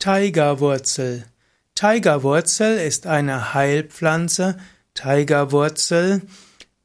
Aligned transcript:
Taigerwurzel. 0.00 1.26
Taigerwurzel 1.74 2.78
ist 2.78 3.06
eine 3.06 3.52
Heilpflanze. 3.52 4.56
Taigerwurzel 4.94 6.22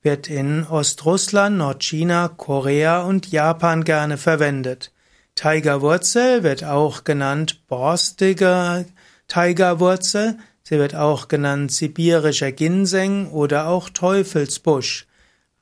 wird 0.00 0.30
in 0.30 0.64
Ostrussland, 0.64 1.58
Nordchina, 1.58 2.28
Korea 2.28 3.02
und 3.02 3.32
Japan 3.32 3.82
gerne 3.82 4.16
verwendet. 4.16 4.92
Taigerwurzel 5.34 6.44
wird 6.44 6.62
auch 6.62 7.02
genannt 7.02 7.66
borstige 7.66 8.86
Taigerwurzel. 9.26 10.38
Sie 10.62 10.78
wird 10.78 10.94
auch 10.94 11.26
genannt 11.26 11.72
sibirischer 11.72 12.52
Ginseng 12.52 13.28
oder 13.32 13.66
auch 13.66 13.90
Teufelsbusch. 13.90 15.08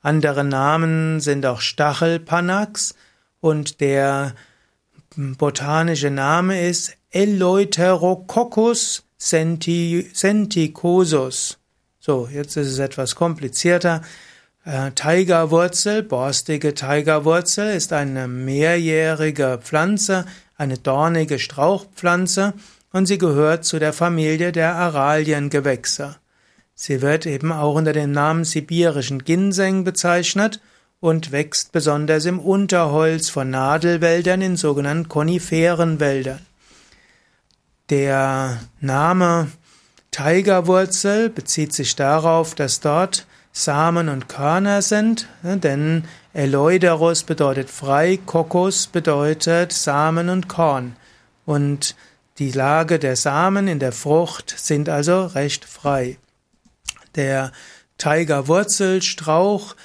Andere 0.01 0.43
Namen 0.43 1.19
sind 1.19 1.47
auch 1.47 1.61
Stachelpanax 1.61 2.93
und 3.39 3.81
der 3.81 4.35
botanische 5.19 6.09
Name 6.09 6.65
ist 6.65 6.95
Eleuterococcus 7.11 9.03
senticosus. 9.17 10.37
So, 11.99 12.29
jetzt 12.31 12.55
ist 12.55 12.67
es 12.67 12.79
etwas 12.79 13.15
komplizierter. 13.15 14.01
Äh, 14.63 14.91
Tigerwurzel, 14.91 16.03
borstige 16.03 16.73
Tigerwurzel, 16.73 17.75
ist 17.75 17.91
eine 17.91 18.29
mehrjährige 18.29 19.59
Pflanze, 19.61 20.25
eine 20.55 20.77
dornige 20.77 21.37
Strauchpflanze 21.37 22.53
und 22.93 23.05
sie 23.05 23.17
gehört 23.17 23.65
zu 23.65 23.77
der 23.77 23.91
Familie 23.91 24.53
der 24.53 24.75
Araliengewächse. 24.75 26.15
Sie 26.75 27.01
wird 27.01 27.25
eben 27.25 27.51
auch 27.51 27.75
unter 27.75 27.91
dem 27.91 28.13
Namen 28.13 28.45
sibirischen 28.45 29.25
Ginseng 29.25 29.83
bezeichnet 29.83 30.61
und 30.99 31.31
wächst 31.31 31.71
besonders 31.71 32.25
im 32.25 32.39
Unterholz 32.39 33.29
von 33.29 33.49
Nadelwäldern 33.49 34.41
in 34.41 34.57
sogenannten 34.57 35.09
Koniferenwäldern. 35.09 36.45
Der 37.89 38.59
Name 38.81 39.51
Tigerwurzel 40.11 41.29
bezieht 41.29 41.73
sich 41.73 41.95
darauf, 41.95 42.55
dass 42.55 42.79
dort 42.81 43.25
Samen 43.51 44.09
und 44.09 44.29
Körner 44.29 44.81
sind, 44.81 45.27
denn 45.43 46.03
Eleuderus 46.33 47.23
bedeutet 47.23 47.69
frei, 47.69 48.19
Kokos 48.25 48.87
bedeutet 48.87 49.71
Samen 49.71 50.29
und 50.29 50.47
Korn. 50.47 50.95
Und 51.45 51.95
die 52.37 52.51
Lage 52.51 52.99
der 52.99 53.15
Samen 53.15 53.67
in 53.67 53.79
der 53.79 53.91
Frucht 53.91 54.53
sind 54.55 54.87
also 54.87 55.25
recht 55.25 55.65
frei. 55.65 56.17
Der 57.15 57.51
Tigerwurzelstrauch 57.97 59.75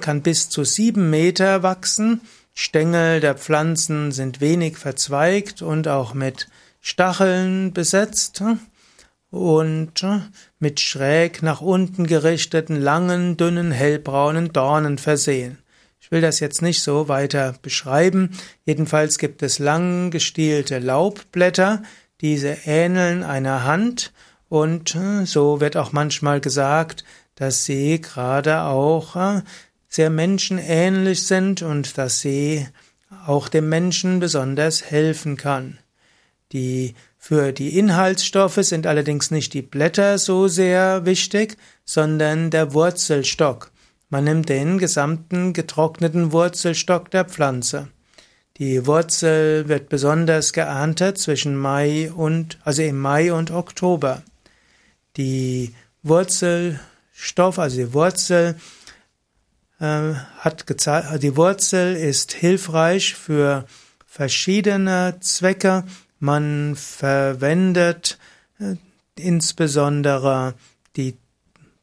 kann 0.00 0.22
bis 0.22 0.50
zu 0.50 0.64
sieben 0.64 1.08
Meter 1.08 1.62
wachsen. 1.62 2.20
Stängel 2.52 3.20
der 3.20 3.34
Pflanzen 3.34 4.12
sind 4.12 4.40
wenig 4.40 4.76
verzweigt 4.76 5.62
und 5.62 5.88
auch 5.88 6.12
mit 6.12 6.48
Stacheln 6.80 7.72
besetzt 7.72 8.42
und 9.30 10.06
mit 10.58 10.80
schräg 10.80 11.42
nach 11.42 11.62
unten 11.62 12.06
gerichteten, 12.06 12.76
langen, 12.76 13.38
dünnen, 13.38 13.70
hellbraunen 13.70 14.52
Dornen 14.52 14.98
versehen. 14.98 15.58
Ich 15.98 16.10
will 16.10 16.20
das 16.20 16.40
jetzt 16.40 16.60
nicht 16.60 16.82
so 16.82 17.08
weiter 17.08 17.54
beschreiben. 17.62 18.36
Jedenfalls 18.66 19.18
gibt 19.18 19.42
es 19.42 19.58
lang 19.58 20.10
gestielte 20.10 20.78
Laubblätter, 20.78 21.82
diese 22.20 22.58
ähneln 22.66 23.22
einer 23.22 23.64
Hand 23.64 24.12
und 24.50 24.98
so 25.24 25.60
wird 25.60 25.76
auch 25.76 25.92
manchmal 25.92 26.40
gesagt, 26.40 27.04
dass 27.40 27.64
sie 27.64 28.02
gerade 28.02 28.62
auch 28.62 29.16
äh, 29.16 29.40
sehr 29.90 30.08
menschenähnlich 30.08 31.26
sind 31.26 31.60
und 31.60 31.98
dass 31.98 32.20
sie 32.20 32.66
auch 33.26 33.48
dem 33.48 33.68
Menschen 33.68 34.20
besonders 34.20 34.84
helfen 34.84 35.36
kann. 35.36 35.78
Die 36.52 36.94
für 37.18 37.52
die 37.52 37.76
Inhaltsstoffe 37.78 38.60
sind 38.62 38.86
allerdings 38.86 39.30
nicht 39.30 39.52
die 39.52 39.62
Blätter 39.62 40.16
so 40.16 40.48
sehr 40.48 41.04
wichtig, 41.04 41.58
sondern 41.84 42.50
der 42.50 42.72
Wurzelstock. 42.72 43.72
Man 44.08 44.24
nimmt 44.24 44.48
den 44.48 44.78
gesamten 44.78 45.52
getrockneten 45.52 46.32
Wurzelstock 46.32 47.10
der 47.10 47.26
Pflanze. 47.26 47.88
Die 48.56 48.86
Wurzel 48.86 49.68
wird 49.68 49.88
besonders 49.88 50.52
geerntet 50.52 51.18
zwischen 51.18 51.56
Mai 51.56 52.10
und, 52.12 52.58
also 52.64 52.82
im 52.82 52.98
Mai 52.98 53.32
und 53.32 53.50
Oktober. 53.50 54.22
Die 55.16 55.74
Wurzelstoff, 56.02 57.58
also 57.58 57.76
die 57.76 57.92
Wurzel, 57.92 58.56
hat 59.80 60.66
gezeigt, 60.66 61.22
die 61.22 61.36
Wurzel 61.36 61.96
ist 61.96 62.32
hilfreich 62.32 63.14
für 63.14 63.64
verschiedene 64.06 65.16
Zwecke. 65.20 65.84
Man 66.18 66.76
verwendet 66.76 68.18
äh, 68.58 68.74
insbesondere 69.16 70.54
die, 70.96 71.16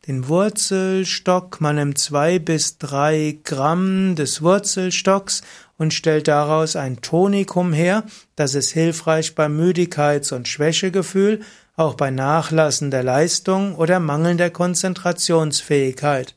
den 0.05 0.27
Wurzelstock. 0.27 1.59
Man 1.59 1.77
nimmt 1.77 1.97
zwei 1.97 2.37
bis 2.37 2.77
drei 2.77 3.39
Gramm 3.43 4.15
des 4.15 4.43
Wurzelstocks 4.43 5.41
und 5.77 5.93
stellt 5.93 6.27
daraus 6.27 6.75
ein 6.75 7.01
Tonikum 7.01 7.73
her. 7.73 8.03
Das 8.35 8.53
ist 8.53 8.71
hilfreich 8.71 9.33
beim 9.33 9.59
Müdigkeits- 9.59 10.33
und 10.33 10.47
Schwächegefühl, 10.47 11.41
auch 11.75 11.95
bei 11.95 12.11
nachlassender 12.11 13.01
Leistung 13.01 13.75
oder 13.75 13.99
mangelnder 13.99 14.49
Konzentrationsfähigkeit. 14.49 16.35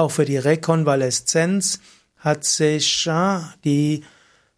Auch 0.00 0.12
für 0.12 0.24
die 0.24 0.38
Rekonvaleszenz 0.38 1.78
hat 2.16 2.44
sich 2.44 3.06
äh, 3.06 3.40
die 3.64 4.02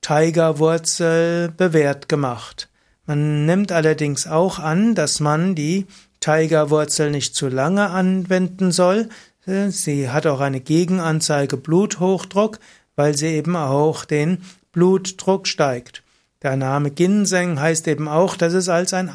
Tigerwurzel 0.01 1.51
bewährt 1.51 2.09
gemacht. 2.09 2.69
Man 3.07 3.45
nimmt 3.45 3.73
allerdings 3.73 4.29
auch 4.29 4.61
an, 4.61 4.95
dass 4.95 5.19
man 5.19 5.57
die 5.57 5.89
Tigerwurzel 6.21 7.11
nicht 7.11 7.35
zu 7.35 7.49
lange 7.49 7.91
anwenden 7.91 8.71
soll. 8.71 9.09
Sie 9.45 10.09
hat 10.11 10.29
auch 10.29 10.39
eine 10.39 10.61
Gegenanzeige 10.61 11.57
Bluthochdruck, 11.57 12.61
weil 12.95 13.17
sie 13.17 13.35
eben 13.35 13.57
auch 13.57 14.05
den 14.05 14.45
Blutdruck 14.71 15.49
steigt. 15.49 16.05
Der 16.43 16.57
Name 16.57 16.93
Ginseng 16.93 17.59
heißt 17.59 17.89
eben 17.89 18.07
auch, 18.07 18.37
dass 18.37 18.53
es 18.53 18.69
als 18.69 18.95
ein 18.95 19.11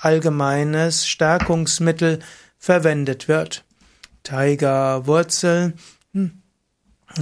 allgemeines 0.00 1.06
Stärkungsmittel 1.06 2.18
verwendet 2.58 3.26
wird. 3.26 3.64
Tigerwurzel 4.22 5.74
hm, 6.12 6.42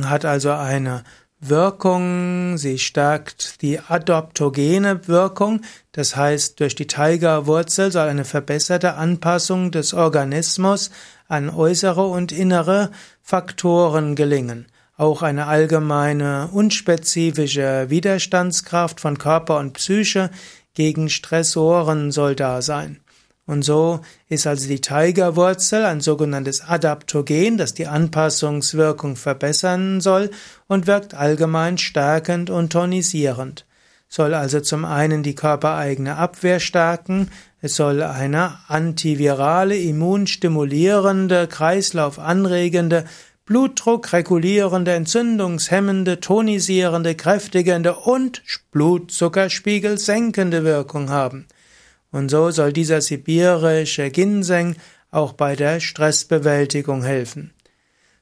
hat 0.04 0.24
also 0.24 0.50
eine 0.52 1.04
Wirkung, 1.42 2.58
sie 2.58 2.78
stärkt 2.78 3.62
die 3.62 3.80
adoptogene 3.80 5.08
Wirkung, 5.08 5.62
das 5.92 6.14
heißt, 6.14 6.60
durch 6.60 6.74
die 6.74 6.86
Tigerwurzel 6.86 7.90
soll 7.90 8.08
eine 8.08 8.26
verbesserte 8.26 8.94
Anpassung 8.94 9.70
des 9.70 9.94
Organismus 9.94 10.90
an 11.28 11.48
äußere 11.48 12.04
und 12.06 12.30
innere 12.30 12.90
Faktoren 13.22 14.16
gelingen. 14.16 14.66
Auch 14.98 15.22
eine 15.22 15.46
allgemeine 15.46 16.50
unspezifische 16.52 17.86
Widerstandskraft 17.88 19.00
von 19.00 19.16
Körper 19.16 19.58
und 19.58 19.72
Psyche 19.72 20.30
gegen 20.74 21.08
Stressoren 21.08 22.12
soll 22.12 22.36
da 22.36 22.60
sein. 22.60 23.00
Und 23.50 23.64
so 23.64 23.98
ist 24.28 24.46
also 24.46 24.68
die 24.68 24.80
Tigerwurzel 24.80 25.84
ein 25.84 26.00
sogenanntes 26.00 26.60
Adaptogen, 26.60 27.58
das 27.58 27.74
die 27.74 27.88
Anpassungswirkung 27.88 29.16
verbessern 29.16 30.00
soll 30.00 30.30
und 30.68 30.86
wirkt 30.86 31.14
allgemein 31.14 31.76
stärkend 31.76 32.48
und 32.48 32.70
tonisierend. 32.70 33.66
Soll 34.08 34.34
also 34.34 34.60
zum 34.60 34.84
einen 34.84 35.24
die 35.24 35.34
körpereigene 35.34 36.14
Abwehr 36.14 36.60
stärken, 36.60 37.28
es 37.60 37.74
soll 37.74 38.04
eine 38.04 38.58
antivirale, 38.68 39.76
immunstimulierende, 39.76 41.48
kreislaufanregende, 41.48 43.04
Blutdruck 43.46 44.12
regulierende, 44.12 44.92
entzündungshemmende, 44.92 46.20
tonisierende, 46.20 47.16
kräftigende 47.16 47.96
und 47.96 48.42
Blutzuckerspiegel 48.70 49.98
senkende 49.98 50.62
Wirkung 50.62 51.10
haben. 51.10 51.48
Und 52.12 52.30
so 52.30 52.50
soll 52.50 52.72
dieser 52.72 53.00
sibirische 53.00 54.10
Ginseng 54.10 54.76
auch 55.10 55.32
bei 55.32 55.56
der 55.56 55.80
Stressbewältigung 55.80 57.02
helfen. 57.02 57.52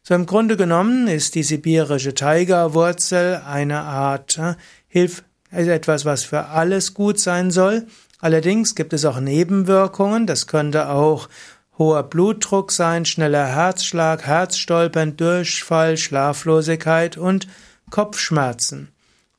So 0.02 0.14
im 0.14 0.26
Grunde 0.26 0.56
genommen 0.56 1.06
ist 1.06 1.34
die 1.34 1.42
sibirische 1.42 2.14
Tigerwurzel 2.14 3.42
eine 3.46 3.80
Art 3.80 4.38
äh, 4.38 4.54
Hilf, 4.86 5.22
also 5.50 5.70
etwas, 5.70 6.04
was 6.04 6.24
für 6.24 6.46
alles 6.46 6.94
gut 6.94 7.20
sein 7.20 7.50
soll. 7.50 7.86
Allerdings 8.20 8.74
gibt 8.74 8.92
es 8.92 9.04
auch 9.04 9.20
Nebenwirkungen. 9.20 10.26
Das 10.26 10.46
könnte 10.46 10.88
auch 10.88 11.28
hoher 11.76 12.02
Blutdruck 12.02 12.72
sein, 12.72 13.04
schneller 13.04 13.46
Herzschlag, 13.46 14.26
Herzstolpern, 14.26 15.16
Durchfall, 15.16 15.96
Schlaflosigkeit 15.96 17.16
und 17.16 17.46
Kopfschmerzen. 17.90 18.88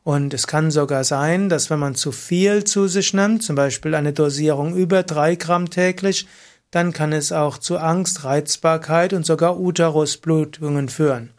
Und 0.04 0.34
es 0.34 0.48
kann 0.48 0.72
sogar 0.72 1.04
sein, 1.04 1.50
dass 1.50 1.70
wenn 1.70 1.80
man 1.80 1.96
zu 1.96 2.12
viel 2.12 2.64
zu 2.64 2.88
sich 2.88 3.14
nimmt, 3.14 3.44
zum 3.44 3.56
Beispiel 3.56 3.96
eine 3.96 4.14
Dosierung 4.14 4.76
über 4.76 5.04
drei 5.04 5.36
Gramm 5.36 5.70
täglich, 5.70 6.28
dann 6.72 6.94
kann 6.94 7.14
es 7.14 7.32
auch 7.32 7.58
zu 7.58 7.78
Angst, 7.78 8.24
Reizbarkeit 8.24 9.14
und 9.14 9.26
sogar 9.26 9.60
Uterusblutungen 9.60 10.90
führen. 10.90 11.32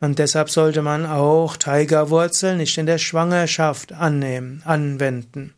Und 0.00 0.18
deshalb 0.18 0.50
sollte 0.50 0.82
man 0.82 1.06
auch 1.06 1.56
Tigerwurzel 1.56 2.56
nicht 2.56 2.78
in 2.78 2.86
der 2.86 2.98
Schwangerschaft 2.98 3.92
annehmen, 3.92 4.62
anwenden. 4.64 5.54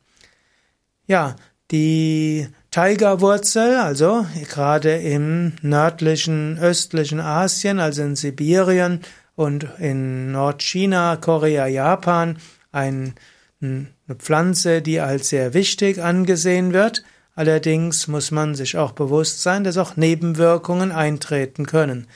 Ja, 1.06 1.36
Die 1.72 2.48
Tigerwurzel, 2.70 3.76
also 3.76 4.26
gerade 4.50 4.96
im 4.96 5.54
nördlichen, 5.62 6.58
östlichen 6.58 7.18
Asien, 7.18 7.80
also 7.80 8.02
in 8.02 8.14
Sibirien 8.14 9.00
und 9.34 9.66
in 9.78 10.32
Nordchina, 10.32 11.16
Korea, 11.16 11.66
Japan, 11.66 12.38
ein, 12.70 13.14
eine 13.60 13.86
Pflanze, 14.18 14.82
die 14.82 15.00
als 15.00 15.28
sehr 15.28 15.54
wichtig 15.54 16.02
angesehen 16.02 16.72
wird. 16.72 17.02
Allerdings 17.34 18.08
muss 18.08 18.30
man 18.30 18.54
sich 18.54 18.76
auch 18.76 18.92
bewusst 18.92 19.42
sein, 19.42 19.64
dass 19.64 19.78
auch 19.78 19.96
Nebenwirkungen 19.96 20.92
eintreten 20.92 21.66
können. 21.66 22.06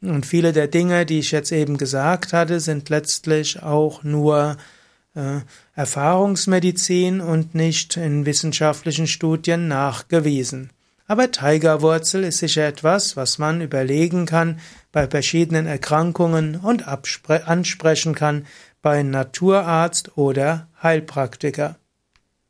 Und 0.00 0.26
viele 0.26 0.52
der 0.52 0.68
Dinge, 0.68 1.06
die 1.06 1.20
ich 1.20 1.30
jetzt 1.30 1.52
eben 1.52 1.78
gesagt 1.78 2.32
hatte, 2.32 2.60
sind 2.60 2.88
letztlich 2.90 3.62
auch 3.62 4.02
nur 4.02 4.56
äh, 5.14 5.40
Erfahrungsmedizin 5.74 7.20
und 7.20 7.54
nicht 7.54 7.96
in 7.96 8.26
wissenschaftlichen 8.26 9.06
Studien 9.06 9.68
nachgewiesen. 9.68 10.70
Aber 11.06 11.30
Tigerwurzel 11.30 12.24
ist 12.24 12.38
sicher 12.38 12.66
etwas, 12.66 13.16
was 13.16 13.38
man 13.38 13.60
überlegen 13.60 14.24
kann 14.24 14.60
bei 14.90 15.06
verschiedenen 15.06 15.66
Erkrankungen 15.66 16.56
und 16.56 16.86
ansprechen 16.86 18.14
kann 18.14 18.46
bei 18.80 19.02
Naturarzt 19.02 20.16
oder 20.16 20.68
Heilpraktiker. 20.82 21.76